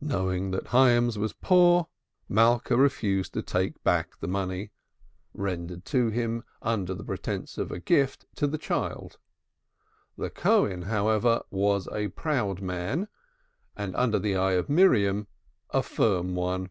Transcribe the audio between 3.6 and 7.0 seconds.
back the money retendered by him under